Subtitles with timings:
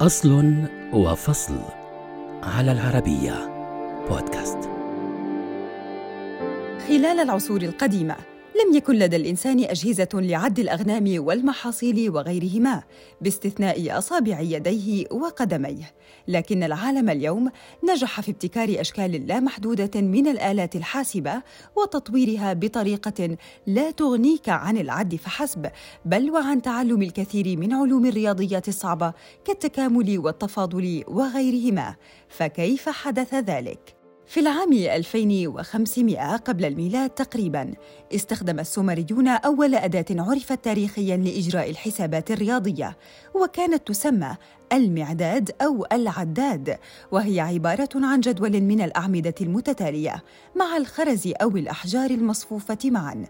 [0.00, 0.54] أصل
[0.92, 1.58] وفصل
[2.42, 3.34] على العربية
[4.10, 4.58] بودكاست
[6.88, 8.16] خلال العصور القديمة
[8.64, 12.82] لم يكن لدى الإنسان أجهزة لعد الأغنام والمحاصيل وغيرهما
[13.20, 15.94] باستثناء أصابع يديه وقدميه
[16.28, 17.50] لكن العالم اليوم
[17.90, 21.42] نجح في ابتكار أشكال لا محدودة من الآلات الحاسبة
[21.76, 23.36] وتطويرها بطريقة
[23.66, 25.66] لا تغنيك عن العد فحسب
[26.04, 29.12] بل وعن تعلم الكثير من علوم الرياضيات الصعبة
[29.44, 31.94] كالتكامل والتفاضل وغيرهما
[32.28, 33.97] فكيف حدث ذلك؟
[34.28, 37.74] في العام 2500 قبل الميلاد تقريباً
[38.14, 42.96] استخدم السومريون أول أداة عرفت تاريخياً لإجراء الحسابات الرياضية
[43.34, 44.36] وكانت تسمى
[44.72, 46.78] المعداد أو العداد
[47.12, 50.24] وهي عبارة عن جدول من الأعمدة المتتالية
[50.56, 53.26] مع الخرز أو الأحجار المصفوفة معاً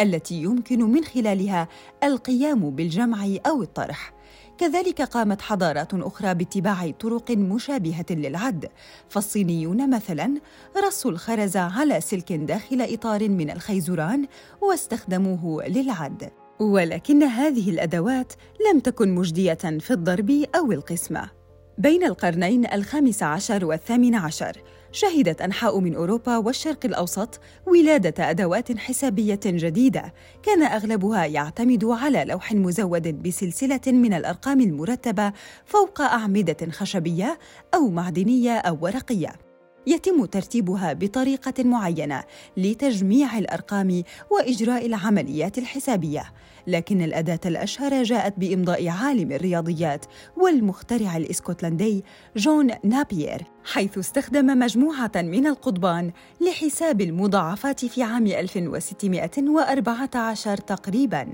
[0.00, 1.68] التي يمكن من خلالها
[2.04, 4.12] القيام بالجمع أو الطرح.
[4.58, 8.70] كذلك قامت حضارات أخرى باتباع طرق مشابهة للعد
[9.08, 10.40] فالصينيون مثلا
[10.86, 14.26] رصوا الخرز على سلك داخل إطار من الخيزران
[14.60, 16.39] واستخدموه للعد.
[16.60, 18.32] ولكن هذه الأدوات
[18.70, 21.30] لم تكن مجدية في الضرب أو القسمة
[21.78, 29.40] بين القرنين الخامس عشر والثامن عشر شهدت أنحاء من أوروبا والشرق الأوسط ولادة أدوات حسابية
[29.46, 35.32] جديدة كان أغلبها يعتمد على لوح مزود بسلسلة من الأرقام المرتبة
[35.64, 37.38] فوق أعمدة خشبية
[37.74, 39.49] أو معدنية أو ورقية.
[39.86, 42.24] يتم ترتيبها بطريقة معينة
[42.56, 46.32] لتجميع الأرقام وإجراء العمليات الحسابية.
[46.66, 50.04] لكن الأداة الأشهر جاءت بإمضاء عالم الرياضيات
[50.36, 52.04] والمخترع الإسكتلندي
[52.36, 61.26] جون نابير حيث استخدم مجموعة من القضبان لحساب المضاعفات في عام 1614 تقريبا.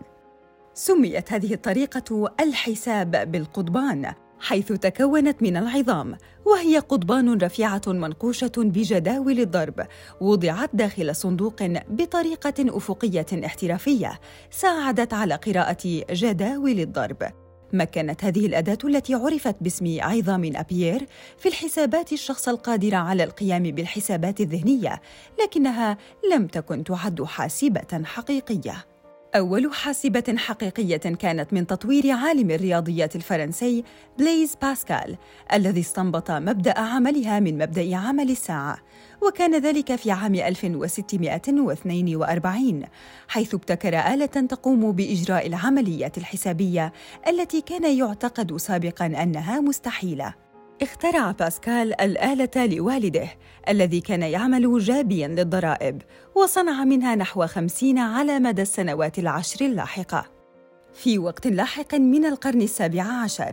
[0.74, 4.12] سميت هذه الطريقة الحساب بالقضبان.
[4.40, 9.86] حيث تكونت من العظام وهي قضبان رفيعة منقوشة بجداول الضرب
[10.20, 17.32] وضعت داخل صندوق بطريقة أفقية احترافية ساعدت على قراءة جداول الضرب
[17.72, 21.06] مكنت هذه الأداة التي عرفت باسم عظام أبيير
[21.38, 25.00] في الحسابات الشخص القادر على القيام بالحسابات الذهنية،
[25.42, 25.98] لكنها
[26.32, 28.95] لم تكن تعد حاسبة حقيقية.
[29.34, 33.84] أول حاسبة حقيقية كانت من تطوير عالم الرياضيات الفرنسي
[34.18, 35.16] بليز باسكال
[35.52, 38.78] الذي استنبط مبدأ عملها من مبدأ عمل الساعة
[39.22, 42.82] وكان ذلك في عام 1642
[43.28, 46.92] حيث ابتكر آلة تقوم بإجراء العمليات الحسابية
[47.28, 50.45] التي كان يعتقد سابقاً أنها مستحيلة.
[50.82, 53.28] اخترع باسكال الآلة لوالده
[53.68, 56.02] الذي كان يعمل جابيا للضرائب
[56.34, 60.26] وصنع منها نحو خمسين على مدى السنوات العشر اللاحقة.
[60.94, 63.50] في وقت لاحق من القرن السابع عشر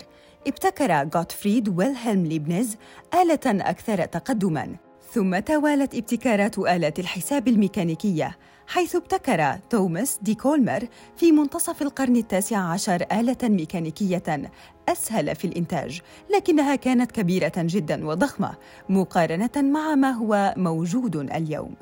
[0.48, 2.76] ابتكر غوتفريد ويلهلم ليبنز
[3.14, 4.76] آلة أكثر تقدماً.
[5.14, 8.38] ثم توالت ابتكارات آلات الحساب الميكانيكية
[8.68, 10.88] حيث ابتكر توماس دي كولمر
[11.18, 14.52] في منتصف القرن التاسع عشر آلة ميكانيكية
[14.90, 16.02] أسهل في الإنتاج
[16.36, 18.54] لكنها كانت كبيرة جدا وضخمة
[18.90, 21.76] مقارنة مع ما هو موجود اليوم.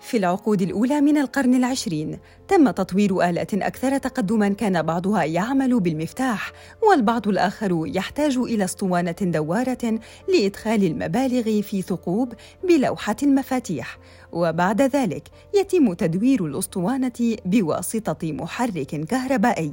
[0.00, 6.52] في العقود الأولى من القرن العشرين تم تطوير آلات أكثر تقدماً كان بعضها يعمل بالمفتاح
[6.82, 12.32] والبعض الآخر يحتاج إلى أسطوانة دوارة لإدخال المبالغ في ثقوب
[12.64, 13.98] بلوحة المفاتيح.
[14.32, 19.72] وبعد ذلك يتم تدوير الأسطوانة بواسطة محرك كهربائي.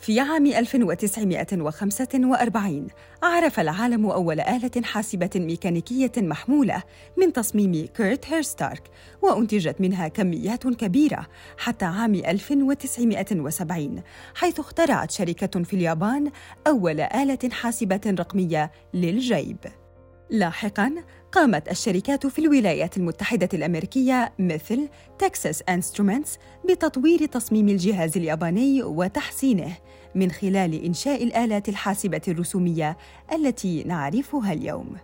[0.00, 2.86] في عام 1945
[3.22, 6.82] عرف العالم أول آلة حاسبة ميكانيكية محمولة
[7.16, 8.82] من تصميم كيرت هيرستارك
[9.22, 11.26] وأنتجت منها كميات كبيرة
[11.58, 14.02] حتى عام 1970
[14.34, 16.30] حيث اخترعت شركة في اليابان
[16.66, 19.58] أول آلة حاسبة رقمية للجيب.
[20.30, 20.94] لاحقاً
[21.32, 29.72] قامت الشركات في الولايات المتحدة الأمريكية مثل تكساس انسترومنتس بتطوير تصميم الجهاز الياباني وتحسينه
[30.14, 32.96] من خلال إنشاء الآلات الحاسبة الرسومية
[33.32, 34.96] التي نعرفها اليوم.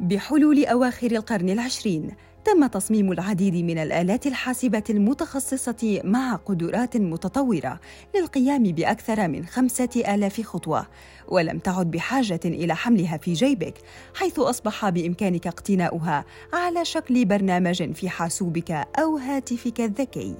[0.00, 2.10] بحلول أواخر القرن العشرين
[2.44, 7.80] تم تصميم العديد من الآلات الحاسبة المتخصصة مع قدرات متطورة
[8.14, 10.86] للقيام بأكثر من خمسة آلاف خطوة
[11.28, 13.74] ولم تعد بحاجة إلى حملها في جيبك
[14.14, 20.34] حيث أصبح بإمكانك اقتناؤها على شكل برنامج في حاسوبك أو هاتفك الذكي.